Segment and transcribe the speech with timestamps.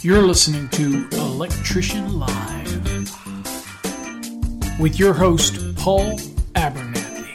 [0.00, 3.10] You're listening to Electrician Live
[4.78, 6.16] with your host, Paul
[6.54, 7.26] Abernathy.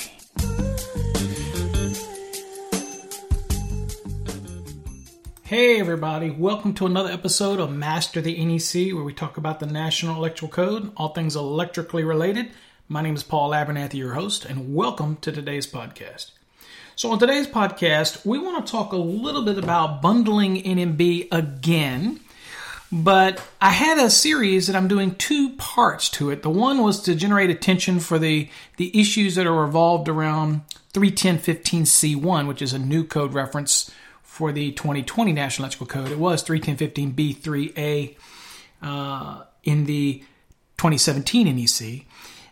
[5.44, 9.66] Hey, everybody, welcome to another episode of Master the NEC, where we talk about the
[9.66, 12.50] National Electrical Code, all things electrically related.
[12.88, 16.32] My name is Paul Abernathy, your host, and welcome to today's podcast.
[16.96, 22.22] So, on today's podcast, we want to talk a little bit about bundling NMB again.
[22.94, 26.44] But I had a series that I'm doing two parts to it.
[26.44, 30.62] The one was to generate attention for the, the issues that are revolved around
[30.94, 33.90] 31015C1, which is a new code reference
[34.22, 36.12] for the 2020 National Electrical Code.
[36.12, 38.16] It was 31015B3A
[38.84, 40.20] uh, in the
[40.78, 42.06] 2017 NEC.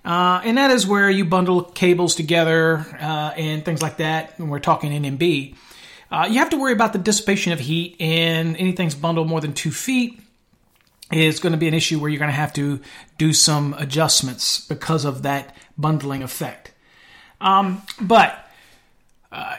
[0.04, 4.40] Uh, and that is where you bundle cables together uh, and things like that.
[4.40, 5.56] When we're talking NMB.
[6.10, 9.54] Uh, you have to worry about the dissipation of heat, and anything's bundled more than
[9.54, 10.20] two feet
[11.12, 12.80] is going to be an issue where you're going to have to
[13.18, 16.72] do some adjustments because of that bundling effect.
[17.40, 18.48] Um, but
[19.32, 19.58] uh,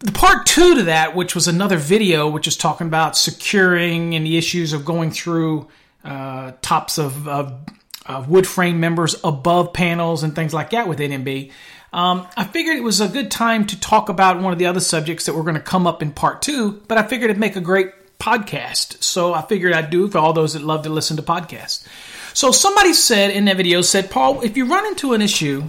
[0.00, 4.26] the part two to that, which was another video, which is talking about securing and
[4.26, 5.68] the issues of going through
[6.04, 7.66] uh, tops of, of
[8.06, 11.50] uh, wood frame members above panels and things like that with NMB.
[11.92, 14.80] Um, I figured it was a good time to talk about one of the other
[14.80, 17.56] subjects that were going to come up in part two, but I figured it'd make
[17.56, 19.02] a great podcast.
[19.02, 21.86] So I figured I'd do for all those that love to listen to podcasts.
[22.34, 25.64] So somebody said in that video, said, Paul, if you run into an issue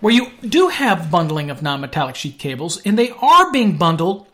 [0.00, 4.26] where you do have bundling of non-metallic sheath cables and they are being bundled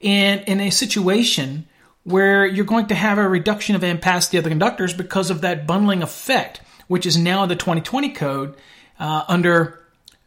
[0.00, 1.66] in, in a situation
[2.04, 5.66] where you're going to have a reduction of ampacity of the conductors because of that
[5.66, 8.56] bundling effect, which is now the 2020 code
[8.98, 9.80] uh, under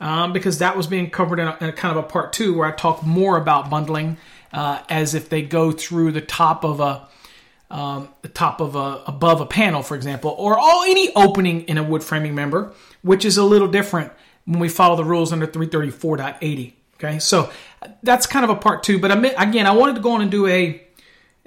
[0.00, 2.56] um, because that was being covered in a, in a, kind of a part two
[2.56, 4.16] where I talk more about bundling
[4.52, 7.06] uh, as if they go through the top of a
[7.70, 11.76] um, the top of a above a panel, for example, or all any opening in
[11.78, 12.72] a wood framing member,
[13.02, 14.12] which is a little different
[14.46, 16.72] when we follow the rules under 334.80.
[16.94, 17.50] Okay, so
[18.02, 18.98] that's kind of a part two.
[18.98, 20.82] But again, I wanted to go on and do a,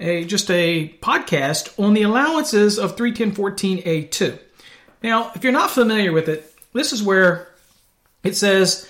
[0.02, 4.38] a just a podcast on the allowances of 31014A2.
[5.02, 7.48] Now, if you're not familiar with it, this is where
[8.22, 8.88] it says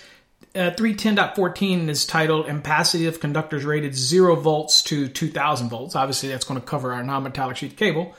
[0.55, 5.95] uh, 310.14 is titled Ampacity of Conductors Rated 0 volts to 2000 volts.
[5.95, 8.15] Obviously, that's going to cover our non metallic sheet cable.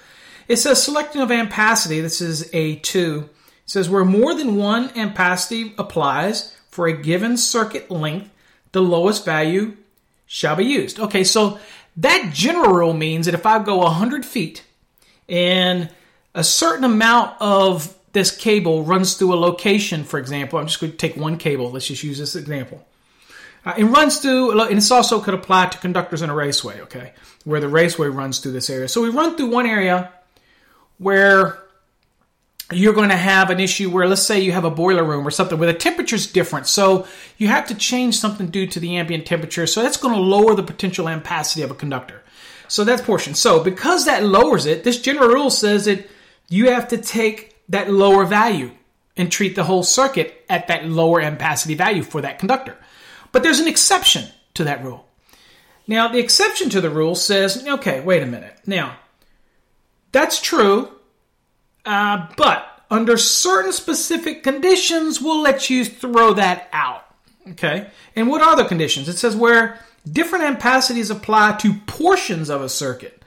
[0.49, 3.25] It says Selecting of Ampacity, this is A2.
[3.25, 3.31] It
[3.66, 8.31] says where more than one ampacity applies for a given circuit length,
[8.72, 9.77] the lowest value
[10.27, 10.99] shall be used.
[10.99, 11.59] Okay, so
[11.99, 14.65] that general rule means that if I go 100 feet
[15.28, 15.91] and
[16.34, 20.93] a certain amount of this cable runs through a location, for example, I'm just going
[20.93, 21.71] to take one cable.
[21.71, 22.87] Let's just use this example.
[23.65, 27.12] Uh, it runs through, and this also could apply to conductors in a raceway, okay,
[27.44, 28.88] where the raceway runs through this area.
[28.88, 30.12] So we run through one area
[30.99, 31.64] where
[32.77, 35.31] you're going to have an issue where, let's say, you have a boiler room or
[35.31, 36.67] something where the temperature is different.
[36.67, 39.67] So you have to change something due to the ambient temperature.
[39.67, 42.23] So that's going to lower the potential ampacity of a conductor.
[42.69, 43.34] So that's portion.
[43.34, 46.09] So because that lowers it, this general rule says that
[46.49, 48.71] you have to take that lower value
[49.17, 52.77] and treat the whole circuit at that lower ampacity value for that conductor.
[53.33, 55.07] But there's an exception to that rule.
[55.87, 58.57] Now, the exception to the rule says, okay, wait a minute.
[58.67, 58.97] Now,
[60.13, 60.91] that's true,
[61.84, 67.04] uh, but under certain specific conditions, we'll let you throw that out.
[67.51, 67.89] Okay?
[68.16, 69.09] And what are the conditions?
[69.09, 73.22] It says where different ampacities apply to portions of a circuit.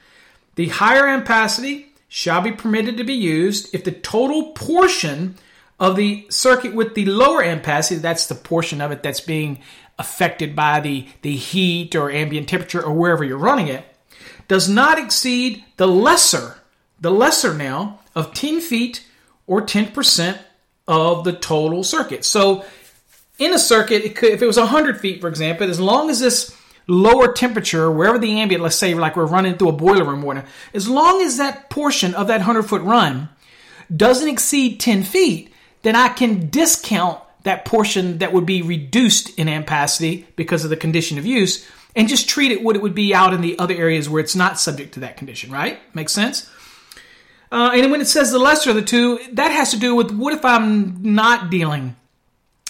[0.55, 5.35] The higher ampacity shall be permitted to be used if the total portion
[5.79, 9.59] of the circuit with the lower ampacity, that's the portion of it that's being
[9.99, 13.85] affected by the, the heat or ambient temperature or wherever you're running it,
[14.47, 16.57] does not exceed the lesser,
[16.99, 19.05] the lesser now of 10 feet
[19.47, 20.37] or 10%
[20.87, 22.23] of the total circuit.
[22.23, 22.65] So
[23.39, 26.19] in a circuit, it could, if it was 100 feet, for example, as long as
[26.19, 26.55] this
[26.87, 30.45] lower temperature, wherever the ambient, let's say like we're running through a boiler room water,
[30.73, 33.29] as long as that portion of that 100 foot run
[33.93, 39.47] doesn't exceed 10 feet, then I can discount that portion that would be reduced in
[39.47, 41.65] ampacity because of the condition of use
[41.95, 44.35] and just treat it what it would be out in the other areas where it's
[44.35, 45.79] not subject to that condition, right?
[45.93, 46.49] Makes sense?
[47.51, 50.11] Uh, and when it says the lesser of the two, that has to do with
[50.11, 51.95] what if I'm not dealing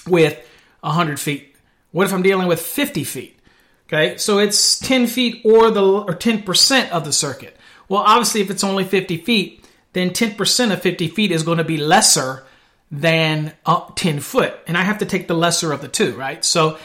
[0.08, 0.38] with
[0.82, 1.56] 100 feet?
[1.92, 3.40] What if I'm dealing with 50 feet?
[3.88, 7.56] Okay, so it's 10 feet or the or 10% of the circuit.
[7.88, 11.64] Well, obviously, if it's only 50 feet, then 10% of 50 feet is going to
[11.64, 12.44] be lesser
[12.92, 16.44] than uh, 10 foot, and I have to take the lesser of the two, right?
[16.44, 16.78] So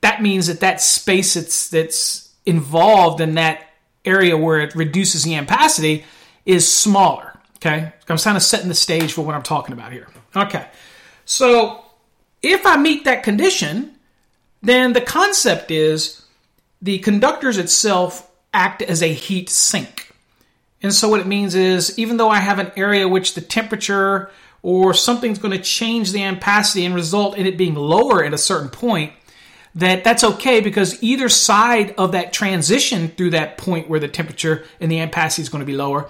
[0.00, 3.66] that means that that space that's that's involved in that
[4.04, 6.04] area where it reduces the ampacity
[6.44, 7.35] is smaller.
[7.66, 10.06] Okay, I'm kind of setting the stage for what I'm talking about here.
[10.36, 10.68] Okay,
[11.24, 11.84] so
[12.40, 13.96] if I meet that condition,
[14.62, 16.24] then the concept is
[16.80, 20.12] the conductors itself act as a heat sink.
[20.80, 24.30] And so what it means is even though I have an area which the temperature
[24.62, 28.38] or something's going to change the ampacity and result in it being lower at a
[28.38, 29.12] certain point,
[29.74, 34.64] that that's okay because either side of that transition through that point where the temperature
[34.80, 36.08] and the ampacity is going to be lower,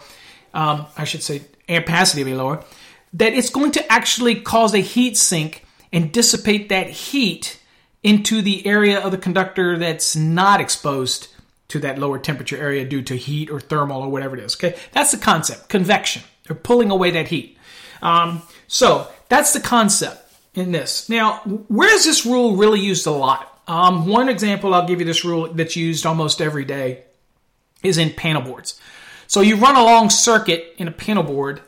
[0.56, 2.64] um, I should say ampacity will be lower,
[3.12, 7.60] that it's going to actually cause a heat sink and dissipate that heat
[8.02, 11.28] into the area of the conductor that's not exposed
[11.68, 14.54] to that lower temperature area due to heat or thermal or whatever it is.
[14.56, 15.68] Okay, that's the concept.
[15.68, 16.22] Convection.
[16.46, 17.58] They're pulling away that heat.
[18.00, 21.08] Um, so that's the concept in this.
[21.08, 21.38] Now,
[21.68, 23.60] where is this rule really used a lot?
[23.66, 27.02] Um, one example I'll give you this rule that's used almost every day
[27.82, 28.80] is in panel boards.
[29.26, 31.60] So you run a long circuit in a panel board,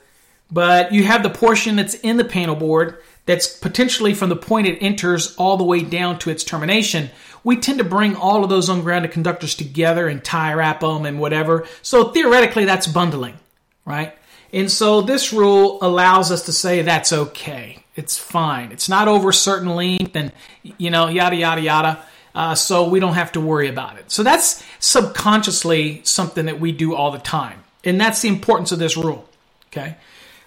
[0.50, 4.66] but you have the portion that's in the panel board that's potentially from the point
[4.66, 7.10] it enters all the way down to its termination,
[7.44, 11.20] we tend to bring all of those ungrounded conductors together and tie wrap them and
[11.20, 11.66] whatever.
[11.82, 13.38] So theoretically, that's bundling,
[13.84, 14.16] right?
[14.50, 17.84] And so this rule allows us to say that's okay.
[17.96, 18.72] It's fine.
[18.72, 20.32] It's not over a certain length and,
[20.62, 22.04] you know, yada, yada, yada.
[22.38, 24.12] Uh, so we don't have to worry about it.
[24.12, 27.64] So that's subconsciously something that we do all the time.
[27.82, 29.28] And that's the importance of this rule.
[29.66, 29.96] Okay.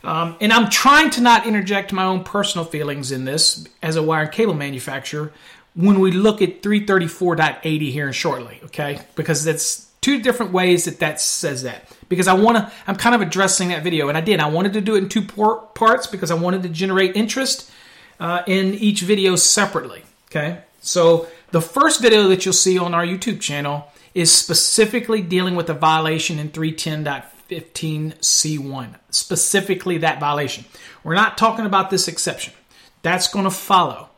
[0.01, 4.03] Um, and I'm trying to not interject my own personal feelings in this as a
[4.03, 5.33] wire and cable manufacturer
[5.75, 9.01] when we look at 334.80 here shortly, okay?
[9.15, 11.89] Because that's two different ways that that says that.
[12.07, 14.39] Because I want to, I'm kind of addressing that video, and I did.
[14.39, 17.69] I wanted to do it in two parts because I wanted to generate interest
[18.17, 20.61] uh, in each video separately, okay?
[20.81, 25.69] So the first video that you'll see on our YouTube channel is specifically dealing with
[25.69, 30.63] a violation in 310.50 15C1, specifically that violation.
[31.03, 32.53] We're not talking about this exception.
[33.01, 34.09] That's going to follow.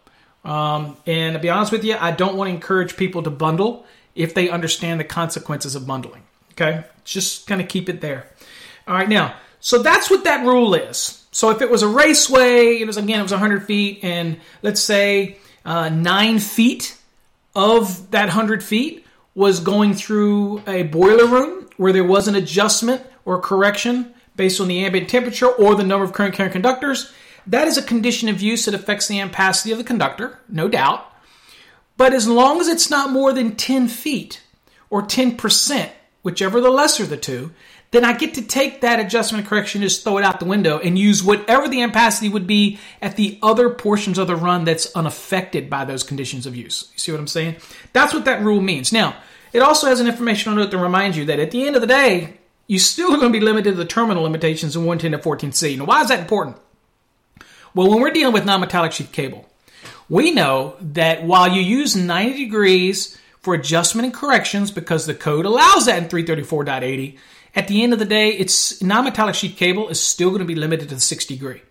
[0.45, 3.85] Um, and to be honest with you, I don't want to encourage people to bundle
[4.13, 6.21] if they understand the consequences of bundling.
[6.51, 6.83] Okay?
[7.05, 8.27] Just kind of keep it there.
[8.87, 11.25] All right, now, so that's what that rule is.
[11.31, 14.81] So if it was a raceway, it was again, it was 100 feet, and let's
[14.81, 16.97] say uh, nine feet
[17.55, 19.05] of that 100 feet
[19.35, 24.67] was going through a boiler room where there was an adjustment or correction based on
[24.67, 27.11] the ambient temperature or the number of current carrying conductors.
[27.45, 31.11] That is a condition of use that affects the ampacity of the conductor, no doubt.
[31.97, 34.41] But as long as it's not more than 10 feet
[34.89, 35.89] or 10%,
[36.21, 37.51] whichever the lesser of the two,
[37.93, 40.97] then I get to take that adjustment correction, just throw it out the window, and
[40.97, 45.69] use whatever the ampacity would be at the other portions of the run that's unaffected
[45.69, 46.89] by those conditions of use.
[46.93, 47.57] You see what I'm saying?
[47.93, 48.91] That's what that rule means.
[48.91, 49.15] Now,
[49.53, 51.87] it also has an informational note to remind you that at the end of the
[51.87, 55.51] day, you still are going to be limited to the terminal limitations in 110 to
[55.51, 55.77] 14C.
[55.77, 56.57] Now, why is that important?
[57.75, 59.47] Well, when we're dealing with non-metallic sheath cable,
[60.09, 65.45] we know that while you use 90 degrees for adjustment and corrections because the code
[65.45, 67.19] allows that in 334.80,
[67.55, 70.55] at the end of the day, it's non-metallic sheath cable is still going to be
[70.55, 71.61] limited to the 60 degree.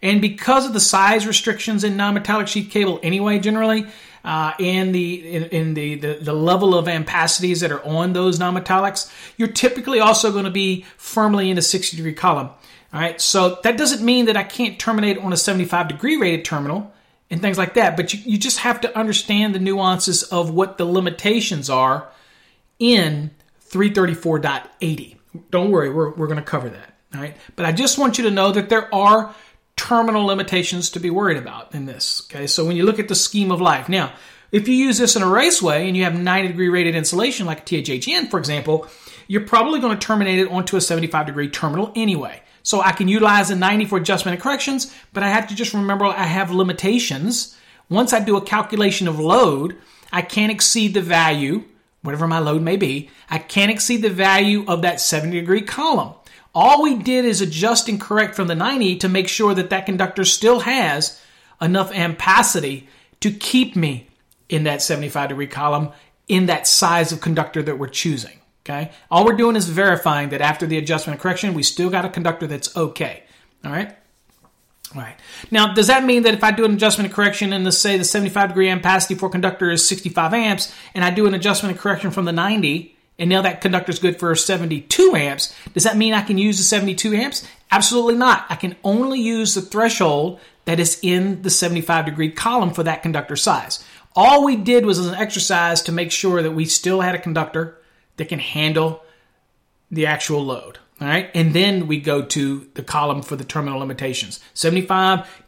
[0.00, 3.86] And because of the size restrictions in non-metallic sheath cable anyway, generally,
[4.24, 8.38] uh, and the in, in the, the, the level of ampacities that are on those
[8.38, 12.50] non-metallics, you're typically also going to be firmly in a 60 degree column.
[12.92, 16.44] All right, so that doesn't mean that I can't terminate on a 75 degree rated
[16.44, 16.92] terminal
[17.30, 20.78] and things like that, but you, you just have to understand the nuances of what
[20.78, 22.08] the limitations are
[22.78, 23.30] in
[23.68, 25.17] 334.80.
[25.50, 26.94] Don't worry, we're, we're going to cover that.
[27.14, 29.34] All right, but I just want you to know that there are
[29.76, 32.26] terminal limitations to be worried about in this.
[32.26, 34.12] Okay, so when you look at the scheme of life, now
[34.50, 37.60] if you use this in a raceway and you have 90 degree rated insulation like
[37.60, 38.88] a THHN, for example,
[39.26, 42.42] you're probably going to terminate it onto a 75 degree terminal anyway.
[42.62, 45.74] So I can utilize a 90 for adjustment and corrections, but I have to just
[45.74, 47.56] remember I have limitations.
[47.88, 49.76] Once I do a calculation of load,
[50.12, 51.64] I can't exceed the value,
[52.08, 56.14] whatever my load may be, I can't exceed the value of that 70 degree column.
[56.54, 59.84] All we did is adjust and correct from the 90 to make sure that that
[59.84, 61.20] conductor still has
[61.60, 62.86] enough ampacity
[63.20, 64.08] to keep me
[64.48, 65.90] in that 75 degree column
[66.28, 68.38] in that size of conductor that we're choosing.
[68.64, 68.90] Okay.
[69.10, 72.08] All we're doing is verifying that after the adjustment and correction, we still got a
[72.08, 73.24] conductor that's okay.
[73.66, 73.94] All right.
[74.94, 75.16] Right.
[75.50, 77.98] Now, does that mean that if I do an adjustment and correction and the say
[77.98, 81.80] the 75 degree ampacity for conductor is 65 amps, and I do an adjustment and
[81.80, 85.96] correction from the 90, and now that conductor is good for 72 amps, does that
[85.96, 87.46] mean I can use the 72 amps?
[87.70, 88.46] Absolutely not.
[88.48, 93.02] I can only use the threshold that is in the 75 degree column for that
[93.02, 93.84] conductor size.
[94.16, 97.78] All we did was an exercise to make sure that we still had a conductor
[98.16, 99.02] that can handle
[99.90, 100.78] the actual load.
[101.00, 101.30] All right.
[101.34, 104.40] And then we go to the column for the terminal limitations.
[104.54, 105.44] 75,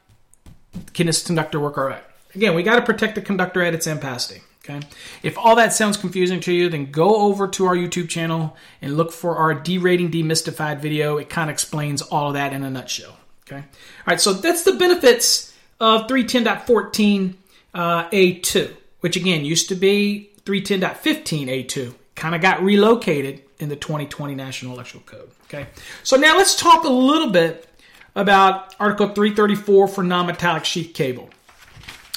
[0.95, 2.05] can this conductor work all right?
[2.35, 4.43] Again, we got to protect the conductor at its ampacity.
[4.65, 4.87] Okay.
[5.23, 8.97] If all that sounds confusing to you, then go over to our YouTube channel and
[8.97, 11.17] look for our derating demystified video.
[11.17, 13.17] It kind of explains all of that in a nutshell.
[13.47, 13.57] Okay.
[13.57, 13.65] All
[14.07, 14.21] right.
[14.21, 17.35] So that's the benefits of 310.14
[17.73, 21.95] uh, A2, which again used to be 310.15 A2.
[22.15, 25.31] Kind of got relocated in the 2020 National Electrical Code.
[25.53, 25.67] Okay,
[26.05, 27.67] so now let's talk a little bit
[28.15, 31.29] about Article 334 for non-metallic sheath cable,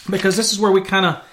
[0.08, 1.24] because this is where we kind of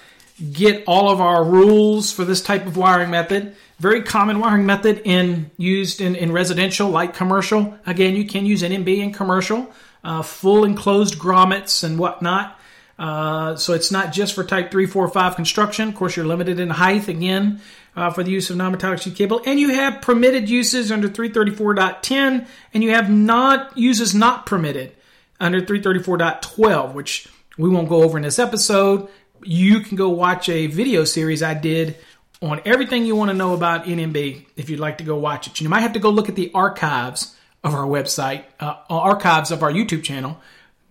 [0.51, 3.55] get all of our rules for this type of wiring method.
[3.77, 7.77] Very common wiring method in used in, in residential, like commercial.
[7.85, 9.71] Again, you can use NMB in commercial,
[10.03, 12.59] uh, full enclosed grommets and whatnot.
[13.01, 15.89] Uh, so it's not just for type 3, 4, 5 construction.
[15.89, 17.59] Of course, you're limited in height again
[17.95, 19.41] uh, for the use of non-metallic sheath cable.
[19.43, 24.91] And you have permitted uses under 334.10 and you have not uses not permitted
[25.39, 27.27] under 334.12, which
[27.57, 29.09] we won't go over in this episode.
[29.43, 31.97] You can go watch a video series I did
[32.39, 35.59] on everything you want to know about NMB if you'd like to go watch it.
[35.59, 39.63] You might have to go look at the archives of our website, uh, archives of
[39.63, 40.39] our YouTube channel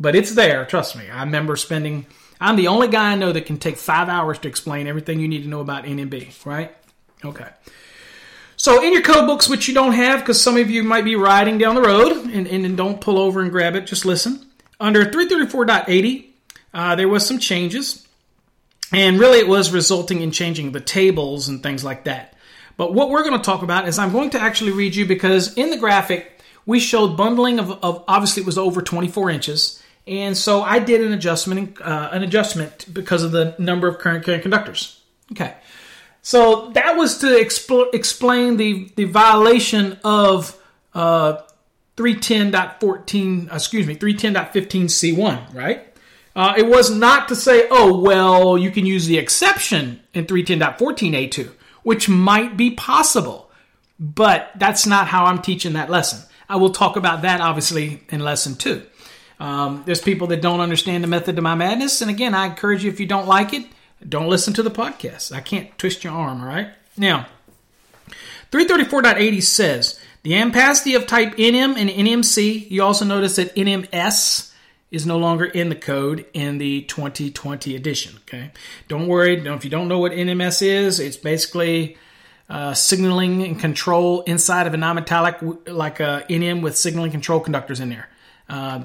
[0.00, 0.64] but it's there.
[0.64, 1.08] Trust me.
[1.10, 2.06] I remember spending.
[2.40, 5.28] I'm the only guy I know that can take five hours to explain everything you
[5.28, 6.46] need to know about NMB.
[6.46, 6.74] Right?
[7.22, 7.48] Okay.
[8.56, 11.16] So in your code books, which you don't have because some of you might be
[11.16, 14.46] riding down the road and, and, and, don't pull over and grab it, just listen.
[14.78, 16.26] Under 334.80,
[16.74, 18.06] uh, there was some changes.
[18.92, 22.34] And really it was resulting in changing the tables and things like that.
[22.76, 25.54] But what we're going to talk about is I'm going to actually read you because
[25.54, 30.36] in the graphic, we showed bundling of, of obviously it was over 24 inches and
[30.36, 34.42] so I did an adjustment, uh, an adjustment because of the number of current carrying
[34.42, 35.00] conductors.
[35.32, 35.54] Okay,
[36.22, 40.56] so that was to expl- explain the the violation of
[40.94, 41.42] uh,
[41.96, 45.86] 310.14, excuse me, 310.15c1, right?
[46.34, 51.50] Uh, it was not to say, oh, well, you can use the exception in 310.14a2,
[51.82, 53.50] which might be possible,
[53.98, 56.26] but that's not how I'm teaching that lesson.
[56.48, 58.82] I will talk about that obviously in lesson two.
[59.40, 62.02] Um, there's people that don't understand the method to my madness.
[62.02, 63.66] And again, I encourage you if you don't like it,
[64.06, 65.34] don't listen to the podcast.
[65.34, 66.68] I can't twist your arm, all right?
[66.96, 67.26] Now,
[68.52, 72.70] 334.80 says the ampacity of type NM and NMC.
[72.70, 74.52] You also notice that NMS
[74.90, 78.16] is no longer in the code in the 2020 edition.
[78.22, 78.50] Okay,
[78.88, 79.36] don't worry.
[79.38, 81.96] If you don't know what NMS is, it's basically
[82.48, 87.80] uh, signaling and control inside of a non-metallic, like a NM with signaling control conductors
[87.80, 88.08] in there.
[88.48, 88.84] Uh,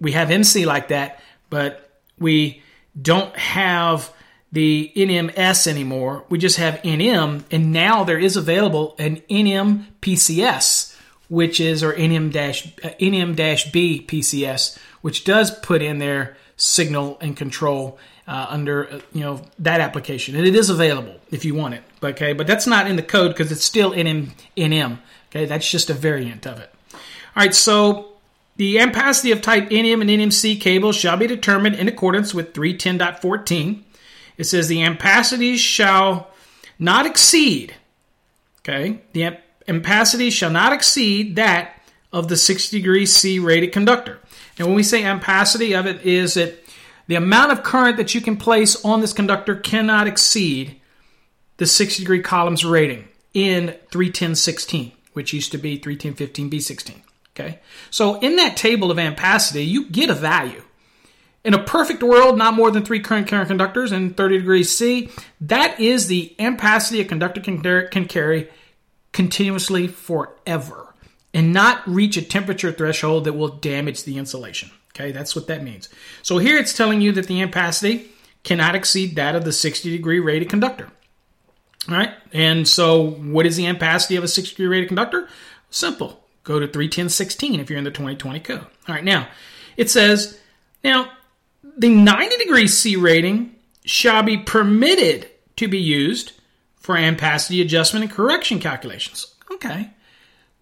[0.00, 1.20] we have MC like that,
[1.50, 2.62] but we
[3.00, 4.12] don't have
[4.52, 6.24] the NMS anymore.
[6.28, 10.96] We just have NM, and now there is available an NM PCS,
[11.28, 16.36] which is or NM dash uh, NM dash B PCS, which does put in their
[16.56, 17.98] signal and control
[18.28, 21.82] uh, under uh, you know that application, and it is available if you want it.
[22.02, 24.98] Okay, but that's not in the code because it's still NM NM.
[25.30, 26.72] Okay, that's just a variant of it.
[26.92, 28.13] All right, so
[28.56, 33.82] the ampacity of type NM and NMC cables shall be determined in accordance with 310.14.
[34.36, 36.30] It says the ampacities shall
[36.78, 37.74] not exceed,
[38.60, 41.80] okay, the ampacity shall not exceed that
[42.12, 44.20] of the 60 degree C rated conductor.
[44.58, 46.54] And when we say ampacity of it is that
[47.06, 50.80] the amount of current that you can place on this conductor cannot exceed
[51.56, 57.02] the 60 degree columns rating in 310.16, which used to be 310.15b16.
[57.34, 57.58] Okay.
[57.90, 60.62] So in that table of ampacity, you get a value.
[61.44, 65.10] In a perfect world, not more than three current carrying conductors in 30 degrees C,
[65.42, 67.60] that is the ampacity a conductor can,
[67.90, 68.48] can carry
[69.12, 70.94] continuously forever
[71.34, 74.70] and not reach a temperature threshold that will damage the insulation.
[74.94, 75.88] Okay, that's what that means.
[76.22, 78.06] So here it's telling you that the ampacity
[78.44, 80.88] cannot exceed that of the 60 degree rated conductor.
[81.88, 85.28] All right, and so what is the ampacity of a 60 degree rated conductor?
[85.68, 88.60] Simple Go to 31016 if you're in the 2020 code.
[88.60, 89.28] All right, now
[89.76, 90.38] it says,
[90.82, 91.10] now
[91.76, 96.32] the 90 degree C rating shall be permitted to be used
[96.76, 99.34] for ampacity adjustment and correction calculations.
[99.50, 99.90] Okay.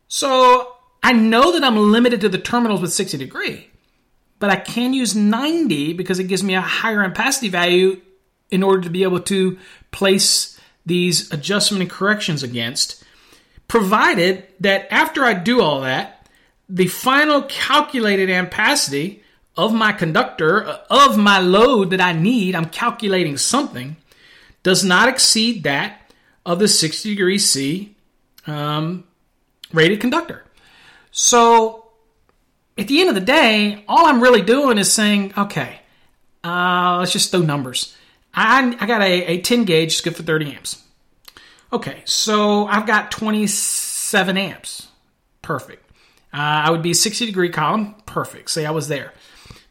[0.08, 3.68] So I know that I'm limited to the terminals with 60 degree,
[4.38, 8.00] but I can use 90 because it gives me a higher ampacity value
[8.50, 9.58] in order to be able to
[9.90, 13.01] place these adjustment and corrections against,
[13.72, 16.28] provided that after I do all that,
[16.68, 19.20] the final calculated ampacity
[19.56, 23.96] of my conductor, of my load that I need, I'm calculating something,
[24.62, 26.12] does not exceed that
[26.44, 27.96] of the 60 degree C
[28.46, 29.04] um,
[29.72, 30.44] rated conductor.
[31.10, 31.86] So
[32.76, 35.80] at the end of the day, all I'm really doing is saying, okay,
[36.44, 37.96] uh, let's just throw numbers.
[38.34, 40.81] I, I got a, a 10 gauge, it's good for 30 amps.
[41.72, 44.88] Okay, so I've got 27 amps.
[45.40, 45.88] Perfect.
[46.32, 47.94] Uh, I would be 60 degree column.
[48.06, 48.50] Perfect.
[48.50, 49.12] Say I was there.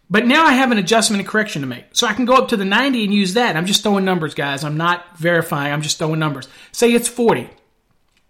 [0.10, 1.86] But now I have an adjustment and correction to make.
[1.94, 3.56] So I can go up to the 90 and use that.
[3.56, 4.64] I'm just throwing numbers, guys.
[4.64, 5.72] I'm not verifying.
[5.72, 6.50] I'm just throwing numbers.
[6.72, 7.50] Say it's 40.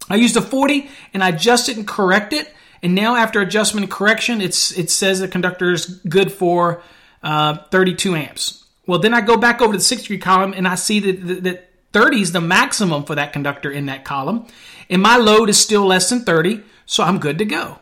[0.09, 2.53] I used a 40 and I adjust it and correct it.
[2.83, 6.83] And now after adjustment and correction, it's it says the conductor is good for
[7.23, 8.65] uh, 32 amps.
[8.85, 11.43] Well, then I go back over to the 60 degree column and I see that,
[11.43, 14.47] that 30 is the maximum for that conductor in that column.
[14.89, 17.79] And my load is still less than 30, so I'm good to go.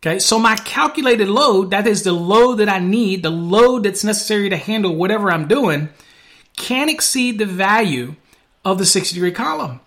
[0.00, 4.04] Okay, so my calculated load, that is the load that I need, the load that's
[4.04, 5.88] necessary to handle whatever I'm doing,
[6.56, 8.14] can exceed the value
[8.64, 9.80] of the 60 degree column.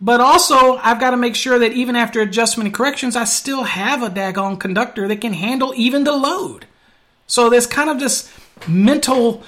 [0.00, 3.64] But also, I've got to make sure that even after adjustment and corrections, I still
[3.64, 6.66] have a daggone conductor that can handle even the load.
[7.26, 8.32] So there's kind of this
[8.66, 9.42] mental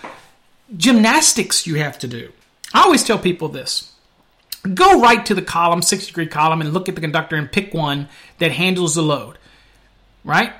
[0.77, 2.33] gymnastics you have to do.
[2.75, 3.93] I always tell people this
[4.75, 7.75] go right to the column, 60 degree column, and look at the conductor and pick
[7.75, 9.39] one that handles the load
[10.25, 10.53] right?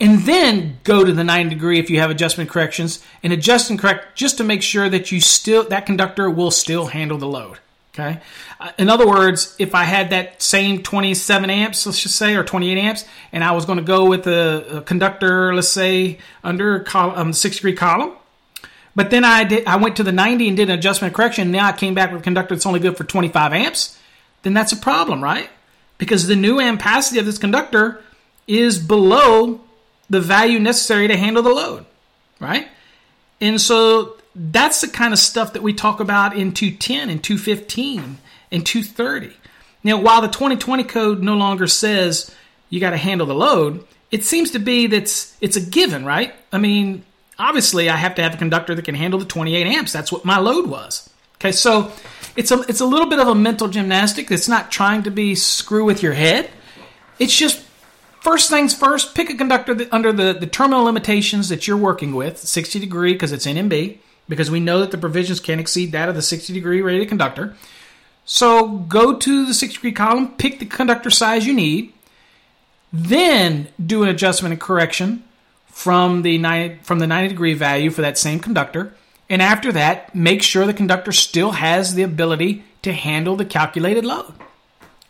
[0.00, 3.78] And then go to the 90 degree if you have adjustment corrections and adjust and
[3.78, 7.58] correct just to make sure that you still that conductor will still handle the load.
[7.94, 8.20] Okay.
[8.60, 12.44] Uh, in other words, if I had that same 27 amps, let's just say, or
[12.44, 16.80] 28 amps, and I was going to go with a, a conductor, let's say, under
[16.80, 18.12] col- um, six degree column,
[18.98, 21.52] but then I did, I went to the 90 and did an adjustment correction.
[21.52, 23.96] Now I came back with a conductor that's only good for 25 amps.
[24.42, 25.48] Then that's a problem, right?
[25.98, 28.02] Because the new ampacity of this conductor
[28.48, 29.60] is below
[30.10, 31.86] the value necessary to handle the load,
[32.40, 32.66] right?
[33.40, 38.18] And so that's the kind of stuff that we talk about in 210 and 215
[38.50, 39.32] and 230.
[39.84, 42.34] Now, while the 2020 code no longer says
[42.68, 46.34] you got to handle the load, it seems to be that's it's a given, right?
[46.52, 47.04] I mean,
[47.38, 49.92] obviously, I have to have a conductor that can handle the 28 amps.
[49.92, 51.08] That's what my load was.
[51.36, 51.92] Okay, so
[52.36, 54.30] it's a it's a little bit of a mental gymnastic.
[54.30, 56.50] It's not trying to be screw with your head.
[57.18, 57.64] It's just
[58.20, 62.14] First things first, pick a conductor that, under the, the terminal limitations that you're working
[62.14, 63.98] with, 60 degree because it's NMB,
[64.28, 67.56] because we know that the provisions can't exceed that of the 60 degree rated conductor.
[68.24, 71.92] So go to the 60 degree column, pick the conductor size you need,
[72.92, 75.22] then do an adjustment and correction
[75.78, 78.92] from the 90, from the 90 degree value for that same conductor.
[79.30, 84.04] And after that, make sure the conductor still has the ability to handle the calculated
[84.04, 84.34] load.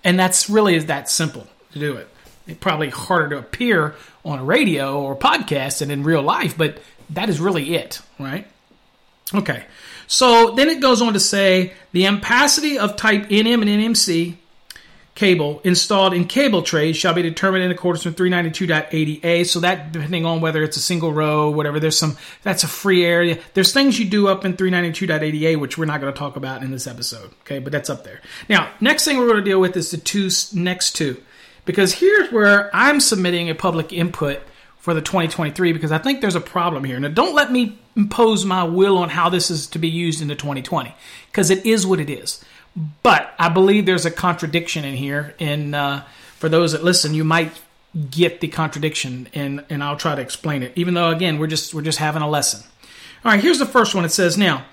[0.05, 2.07] And that's really that simple to do it
[2.47, 3.95] It's probably harder to appear
[4.27, 8.47] on a radio or podcast than in real life, but that is really it, right?
[9.35, 9.65] Okay.
[10.07, 14.37] So then it goes on to say the ampacity of type NM and NMC
[15.19, 19.45] cable installed in cable trays shall be determined in accordance with 392.80a.
[19.47, 23.05] So that depending on whether it's a single row, whatever, there's some that's a free
[23.05, 23.37] area.
[23.55, 26.71] There's things you do up in 392.80a which we're not going to talk about in
[26.71, 27.33] this episode.
[27.41, 28.21] Okay, but that's up there.
[28.49, 31.21] Now, next thing we're going to deal with is the two next two.
[31.65, 34.41] Because here's where I'm submitting a public input
[34.79, 37.01] for the 2023 because I think there's a problem here.
[37.01, 40.29] Now, don't let me impose my will on how this is to be used in
[40.29, 40.95] the 2020
[41.27, 42.43] because it is what it is.
[43.03, 46.03] But I believe there's a contradiction in here, and uh,
[46.37, 47.61] for those that listen, you might
[48.11, 50.73] get the contradiction, and and I'll try to explain it.
[50.77, 52.69] Even though, again, we're just we're just having a lesson.
[53.25, 54.05] All right, here's the first one.
[54.05, 54.65] It says now,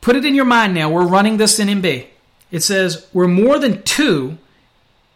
[0.00, 0.74] put it in your mind.
[0.74, 2.06] Now we're running this NMB.
[2.50, 4.38] It says we're more than two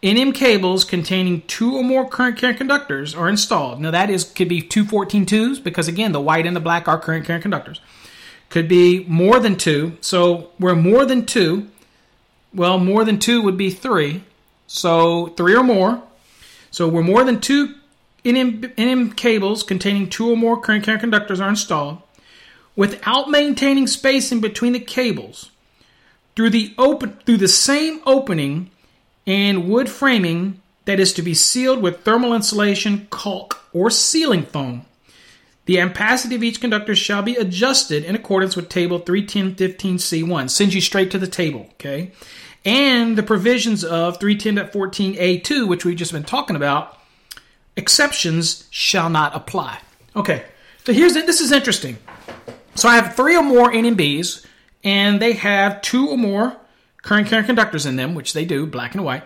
[0.03, 3.79] NM cables containing two or more current carrying conductors are installed.
[3.79, 6.99] Now that is could be two 14.2s because again the white and the black are
[6.99, 7.79] current carrying conductors.
[8.49, 9.97] Could be more than two.
[10.01, 11.67] So we're more than two.
[12.53, 14.23] Well, more than two would be three.
[14.67, 16.01] So three or more.
[16.71, 17.75] So we're more than two
[18.25, 22.01] NM, NM cables containing two or more current conductors are installed
[22.75, 25.51] without maintaining spacing between the cables
[26.35, 28.69] through the open through the same opening
[29.25, 34.85] and wood framing that is to be sealed with thermal insulation, caulk, or sealing foam.
[35.69, 40.49] The ampacity of each conductor shall be adjusted in accordance with table 31015C1.
[40.49, 42.11] Sends you straight to the table, okay?
[42.65, 46.97] And the provisions of 310.14A2, which we've just been talking about,
[47.77, 49.79] exceptions shall not apply.
[50.15, 50.43] Okay,
[50.85, 51.13] so here's.
[51.13, 51.99] This is interesting.
[52.73, 54.47] So I have three or more NMBs,
[54.83, 56.57] and they have two or more
[57.03, 59.21] current carrying conductors in them, which they do, black and white.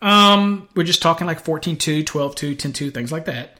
[0.00, 3.58] Um, we're just talking like 14.2, 12.2, 10.2, things like that.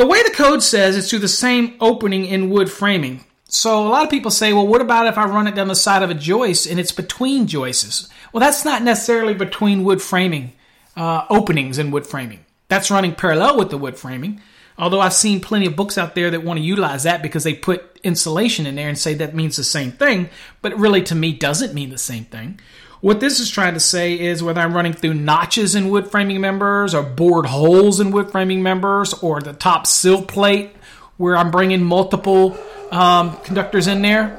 [0.00, 3.22] The way the code says it's through the same opening in wood framing.
[3.50, 5.74] So a lot of people say, well, what about if I run it down the
[5.74, 8.08] side of a joist and it's between joists?
[8.32, 10.54] Well, that's not necessarily between wood framing
[10.96, 12.46] uh, openings in wood framing.
[12.68, 14.40] That's running parallel with the wood framing.
[14.78, 17.52] Although I've seen plenty of books out there that want to utilize that because they
[17.52, 20.30] put insulation in there and say that means the same thing,
[20.62, 22.58] but really to me doesn't mean the same thing.
[23.00, 26.40] What this is trying to say is whether I'm running through notches in wood framing
[26.40, 30.76] members or bored holes in wood framing members or the top sill plate
[31.16, 32.58] where I'm bringing multiple
[32.90, 34.38] um, conductors in there.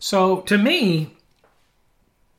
[0.00, 1.14] So to me,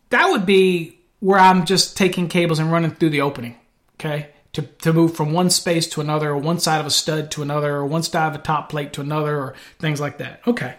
[0.09, 3.57] that would be where I'm just taking cables and running through the opening,
[3.95, 4.31] okay?
[4.53, 7.41] To, to move from one space to another, or one side of a stud to
[7.41, 10.41] another, or one side of a top plate to another, or things like that.
[10.45, 10.75] Okay.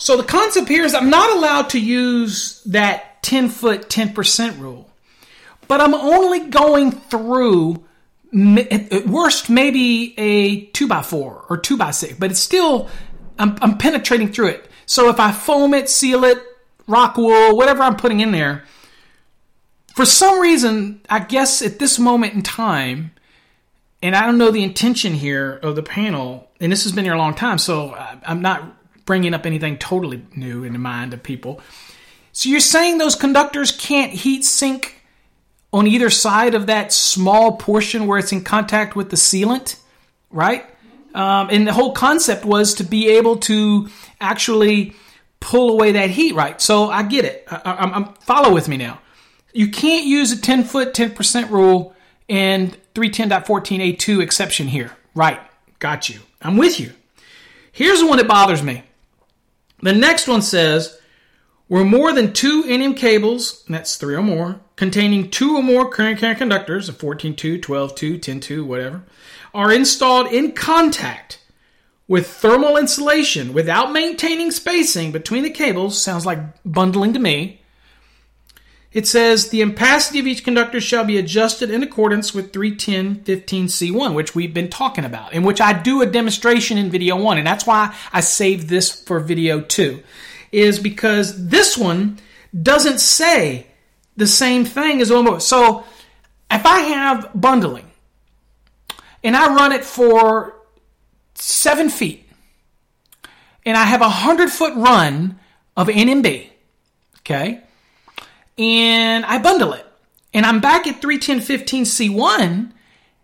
[0.00, 4.90] So the concept here is I'm not allowed to use that 10 foot 10% rule,
[5.68, 7.84] but I'm only going through
[8.32, 12.88] at worst maybe a 2x4 or 2x6, but it's still,
[13.38, 14.70] I'm, I'm penetrating through it.
[14.86, 16.38] So if I foam it, seal it,
[16.86, 18.64] rock wool, whatever I'm putting in there,
[19.94, 23.10] for some reason, I guess at this moment in time,
[24.02, 27.12] and I don't know the intention here of the panel, and this has been here
[27.12, 28.79] a long time, so I'm not
[29.10, 31.60] bringing up anything totally new in the mind of people.
[32.30, 35.02] So you're saying those conductors can't heat sink
[35.72, 39.80] on either side of that small portion where it's in contact with the sealant,
[40.30, 40.64] right?
[41.12, 43.88] Um, and the whole concept was to be able to
[44.20, 44.94] actually
[45.40, 46.60] pull away that heat, right?
[46.60, 47.48] So I get it.
[47.50, 49.00] I, I, I'm follow with me now.
[49.52, 51.96] You can't use a 10 foot 10% rule
[52.28, 54.92] and 310.14a2 exception here.
[55.16, 55.40] Right.
[55.80, 56.20] Got you.
[56.40, 56.92] I'm with you.
[57.72, 58.84] Here's the one that bothers me.
[59.82, 60.98] The next one says,
[61.68, 66.18] where more than two NM cables, that's three or more, containing two or more current
[66.18, 69.04] conductors, a 14.2, 12.2, 10.2, whatever,
[69.54, 71.38] are installed in contact
[72.08, 77.59] with thermal insulation without maintaining spacing between the cables, sounds like bundling to me,
[78.92, 84.34] it says the ampacity of each conductor shall be adjusted in accordance with 310.15c1, which
[84.34, 87.66] we've been talking about, in which I do a demonstration in video one, and that's
[87.66, 90.02] why I saved this for video two,
[90.50, 92.18] is because this one
[92.60, 93.68] doesn't say
[94.16, 95.48] the same thing as almost.
[95.48, 95.84] So
[96.50, 97.88] if I have bundling
[99.22, 100.56] and I run it for
[101.34, 102.26] seven feet,
[103.64, 105.38] and I have a hundred foot run
[105.76, 106.48] of NMB,
[107.20, 107.62] okay
[108.58, 109.86] and I bundle it.
[110.32, 112.72] And I'm back at 310.15c1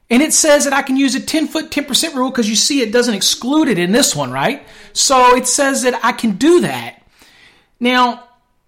[0.09, 2.81] and it says that I can use a 10 foot 10% rule because you see
[2.81, 4.67] it doesn't exclude it in this one, right?
[4.93, 7.03] So it says that I can do that.
[7.81, 8.25] Now,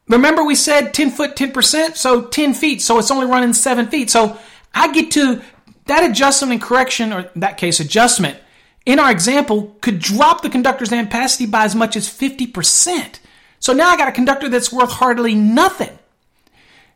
[0.09, 4.11] remember we said 10 foot 10%, so 10 feet, so it's only running 7 feet.
[4.11, 4.39] So
[4.75, 5.43] I get to
[5.87, 8.39] that adjustment and correction, or in that case, adjustment,
[8.85, 13.19] in our example, could drop the conductor's ampacity by as much as 50%.
[13.61, 15.99] So now I got a conductor that's worth hardly nothing.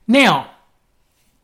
[0.07, 0.51] Now,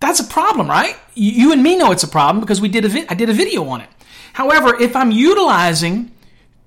[0.00, 0.96] that's a problem, right?
[1.14, 3.32] You and me know it's a problem because we did a vi- I did a
[3.32, 3.88] video on it.
[4.32, 6.12] However, if I'm utilizing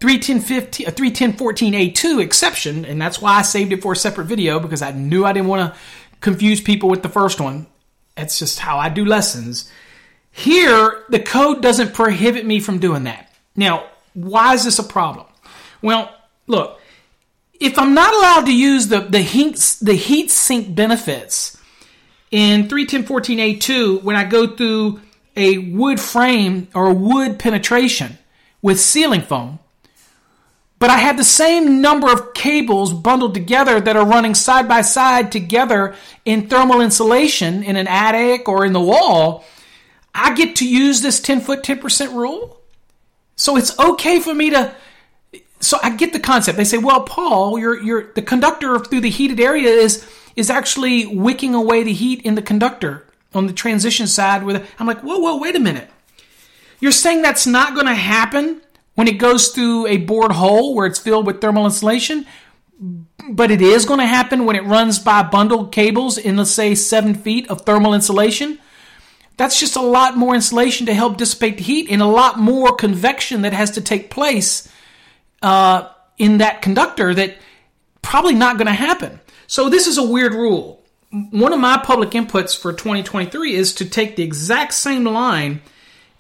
[0.02, 4.82] 310 a 310.14a2 exception, and that's why I saved it for a separate video because
[4.82, 5.80] I knew I didn't want to
[6.20, 7.68] confuse people with the first one.
[8.16, 9.72] That's just how I do lessons.
[10.32, 13.32] Here, the code doesn't prohibit me from doing that.
[13.56, 15.28] Now, why is this a problem?
[15.82, 16.14] Well,
[16.48, 16.80] look,
[17.60, 21.58] if I'm not allowed to use the, the, heat, the heat sink benefits
[22.32, 25.02] in 31014A2, when I go through
[25.36, 28.18] a wood frame or a wood penetration
[28.62, 29.60] with sealing foam,
[30.80, 34.82] but I have the same number of cables bundled together that are running side by
[34.82, 39.46] side together in thermal insulation in an attic or in the wall,
[40.16, 42.60] I get to use this 10 foot 10% rule.
[43.36, 44.74] So it's okay for me to
[45.62, 46.58] so I get the concept.
[46.58, 51.06] They say, "Well, Paul, you're you're the conductor through the heated area is is actually
[51.06, 55.20] wicking away the heat in the conductor on the transition side with I'm like, whoa,
[55.20, 55.90] whoa, wait a minute.
[56.80, 58.62] You're saying that's not going to happen
[58.96, 62.26] when it goes through a bored hole where it's filled with thermal insulation?
[63.30, 66.74] but it is going to happen when it runs by bundled cables in, let's say,
[66.74, 68.58] seven feet of thermal insulation.
[69.38, 72.76] That's just a lot more insulation to help dissipate the heat and a lot more
[72.76, 74.68] convection that has to take place
[75.42, 77.38] uh, in that conductor that
[78.02, 79.20] probably not going to happen.
[79.48, 80.84] So this is a weird rule.
[81.12, 85.62] One of my public inputs for 2023 is to take the exact same line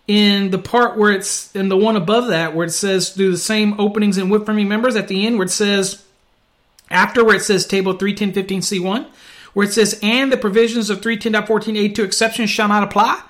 [0.08, 3.38] in the part where it's in the one above that where it says do the
[3.38, 6.04] same openings and wood framing members at the end where it says
[6.90, 9.08] after where it says table 31015C1
[9.54, 13.22] where it says and the provisions of 310.14A2 exceptions shall not apply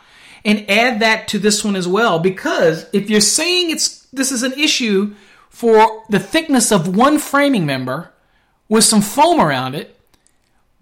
[0.44, 4.42] and add that to this one as well because if you're saying it's this is
[4.42, 5.14] an issue
[5.52, 8.12] for the thickness of one framing member
[8.68, 9.96] with some foam around it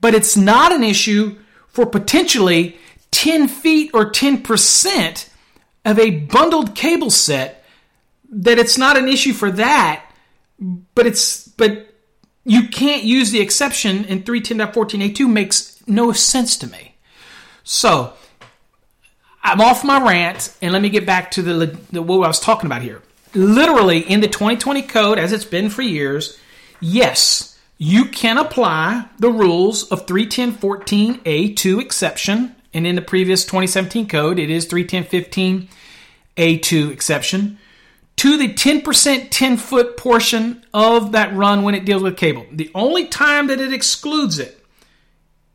[0.02, 2.78] but it's not an issue for potentially
[3.12, 5.30] 10 feet or 10%
[5.86, 7.64] of a bundled cable set
[8.32, 10.06] that it's not an issue for that,
[10.94, 11.94] but it's but
[12.46, 16.96] you can't use the exception in 310.14a2 makes no sense to me.
[17.64, 18.14] So
[19.44, 22.40] I'm off my rant, and let me get back to the, the what I was
[22.40, 23.02] talking about here.
[23.34, 26.40] Literally in the 2020 code, as it's been for years,
[26.80, 34.38] yes, you can apply the rules of 310.14a2 exception and in the previous 2017 code,
[34.40, 37.58] it is 310.15A2 exception
[38.18, 42.46] to the 10% 10 foot portion of that run when it deals with cable.
[42.52, 44.58] The only time that it excludes it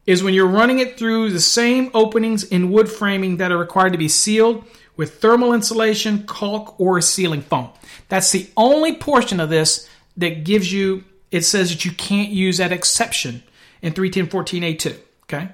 [0.06, 3.92] is when you're running it through the same openings in wood framing that are required
[3.92, 4.64] to be sealed
[4.96, 7.70] with thermal insulation, caulk, or sealing foam.
[8.08, 12.58] That's the only portion of this that gives you, it says that you can't use
[12.58, 13.42] that exception
[13.82, 14.96] in 310.14A2.
[15.24, 15.48] Okay?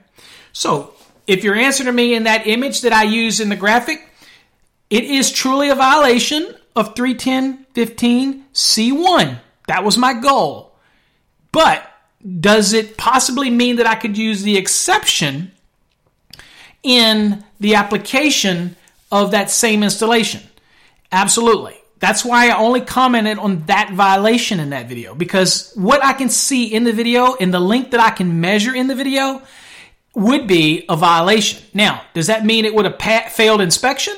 [0.53, 0.94] So
[1.26, 4.07] if you're answering me in that image that I use in the graphic,
[4.90, 9.38] it is truly a violation of 310.15c1.
[9.68, 10.74] That was my goal.
[11.53, 11.87] But
[12.40, 15.53] does it possibly mean that I could use the exception
[16.83, 18.74] in the application
[19.11, 20.42] of that same installation?
[21.12, 21.77] Absolutely.
[21.99, 26.31] That's why I only commented on that violation in that video because what I can
[26.31, 29.42] see in the video and the link that I can measure in the video
[30.14, 31.62] would be a violation.
[31.75, 34.14] Now, does that mean it would have failed inspection?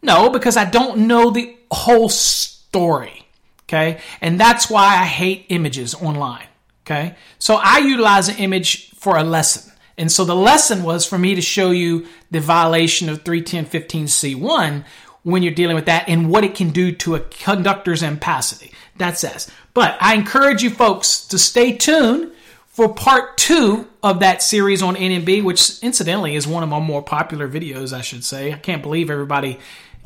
[0.00, 3.26] No, because I don't know the whole story.
[3.64, 4.00] Okay.
[4.20, 6.46] And that's why I hate images online.
[6.86, 7.16] Okay.
[7.38, 9.70] So I utilize an image for a lesson.
[9.98, 14.84] And so the lesson was for me to show you the violation of 310.15c1
[15.24, 18.72] when you're dealing with that and what it can do to a conductor's ampacity.
[18.96, 19.50] That's S.
[19.74, 22.32] But I encourage you folks to stay tuned
[22.66, 27.02] for part two of that series on NMB, which incidentally is one of my more
[27.02, 28.52] popular videos, I should say.
[28.52, 29.58] I can't believe everybody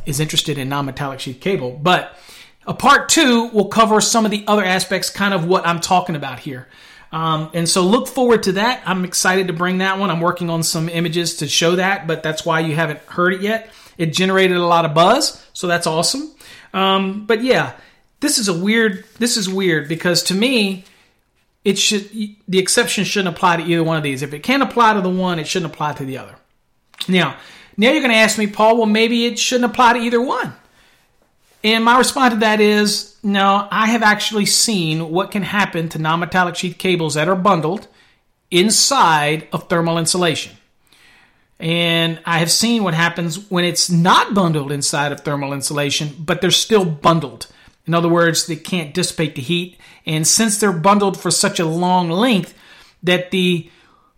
[0.07, 1.73] is interested in non metallic sheath cable.
[1.73, 2.17] But
[2.67, 6.17] a part two will cover some of the other aspects, kind of what I'm talking
[6.17, 6.67] about here.
[7.13, 8.83] Um, and so look forward to that.
[8.87, 10.11] I'm excited to bring that one.
[10.11, 13.43] I'm working on some images to show that, but that's why you haven't heard it
[13.43, 13.71] yet.
[13.99, 16.35] It generated a lot of buzz, so that's awesome.
[16.73, 17.75] Um, but yeah,
[18.21, 19.05] this is a weird.
[19.19, 20.85] This is weird because to me,
[21.65, 22.09] it should
[22.49, 24.23] the exception shouldn't apply to either one of these.
[24.23, 26.35] If it can't apply to the one, it shouldn't apply to the other.
[27.09, 27.37] Now,
[27.77, 30.55] now you're going to ask me, Paul, well, maybe it shouldn't apply to either one.
[31.65, 35.99] And my response to that is no, I have actually seen what can happen to
[35.99, 37.87] non metallic sheath cables that are bundled
[38.51, 40.57] inside of thermal insulation.
[41.61, 46.41] And I have seen what happens when it's not bundled inside of thermal insulation, but
[46.41, 47.47] they're still bundled.
[47.87, 49.79] In other words, they can't dissipate the heat.
[50.05, 52.55] And since they're bundled for such a long length,
[53.05, 53.71] that the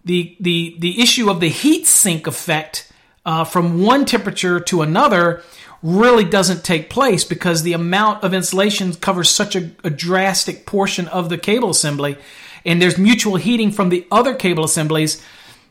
[0.04, 2.90] the the the issue of the heat sink effect
[3.26, 5.42] uh, from one temperature to another
[5.84, 11.06] really doesn't take place because the amount of insulation covers such a, a drastic portion
[11.08, 12.16] of the cable assembly,
[12.64, 15.22] and there's mutual heating from the other cable assemblies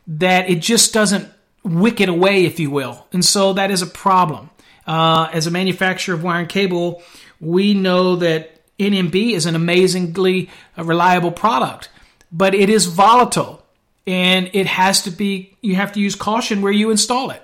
[0.06, 1.28] that it just doesn't
[1.64, 3.06] wick it away, if you will.
[3.12, 4.50] And so that is a problem.
[4.86, 7.02] Uh, as a manufacturer of wire and cable,
[7.40, 11.88] we know that NMB is an amazingly reliable product,
[12.30, 13.64] but it is volatile
[14.06, 17.42] and it has to be, you have to use caution where you install it.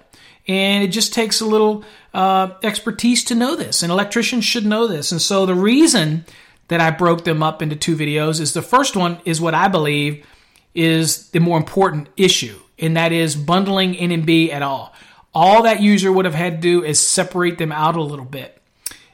[0.49, 4.87] And it just takes a little uh, expertise to know this, and electricians should know
[4.87, 5.13] this.
[5.13, 6.25] And so the reason
[6.69, 9.69] that I broke them up into two videos is the first one is what I
[9.69, 10.27] believe
[10.75, 14.95] is the more important issue, and that is bundling NMB at all.
[15.33, 18.61] All that user would have had to do is separate them out a little bit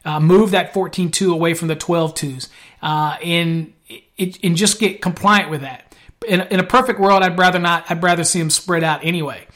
[0.07, 2.49] uh, move that 14.2 away from the 12.2s
[2.81, 3.73] uh, and,
[4.19, 5.95] and just get compliant with that.
[6.27, 9.47] In, in a perfect world, I'd rather not, I'd rather see them spread out anyway.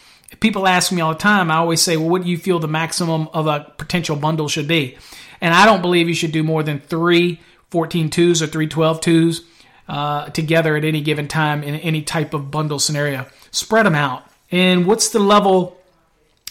[0.40, 2.68] People ask me all the time, I always say, well, what do you feel the
[2.68, 4.96] maximum of a potential bundle should be?
[5.40, 9.42] And I don't believe you should do more than three 14.2s or three 12.2s.
[9.88, 13.26] uh, together at any given time in any type of bundle scenario.
[13.50, 14.24] Spread them out.
[14.50, 15.78] And what's the level?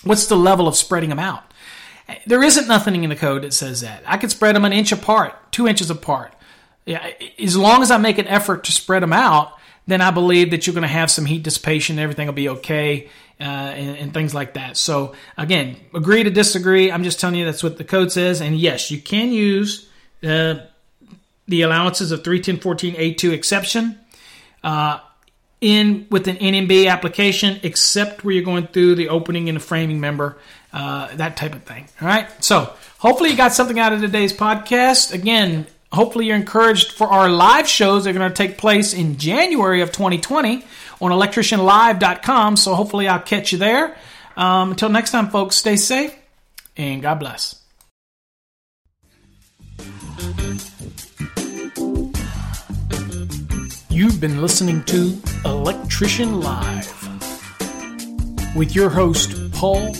[0.04, 1.44] What's the level of spreading them out?
[2.26, 4.04] There isn't nothing in the code that says that.
[4.06, 6.34] I could spread them an inch apart, two inches apart.
[6.86, 9.54] Yeah, as long as I make an effort to spread them out,
[9.86, 12.00] then I believe that you're going to have some heat dissipation.
[12.00, 14.76] Everything will be okay, uh, and, and, things like that.
[14.76, 16.92] So again, agree to disagree.
[16.92, 18.42] I'm just telling you that's what the code says.
[18.42, 19.88] And yes, you can use
[20.22, 20.56] uh,
[21.48, 23.98] the allowances of 310.14a2 exception
[24.62, 25.00] uh,
[25.62, 30.00] in with an NMB application, except where you're going through the opening and the framing
[30.02, 30.38] member,
[30.74, 31.88] uh, that type of thing.
[32.02, 32.28] All right.
[32.44, 35.14] So hopefully you got something out of today's podcast.
[35.14, 38.04] Again, hopefully you're encouraged for our live shows.
[38.04, 40.66] They're going to take place in January of 2020
[41.02, 42.58] on electricianlive.com.
[42.58, 43.96] So hopefully I'll catch you there.
[44.36, 46.16] Um, until next time, folks, stay safe
[46.78, 47.56] and God bless.
[53.90, 56.96] You've been listening to Electrician Live
[58.56, 59.94] with your host, Paul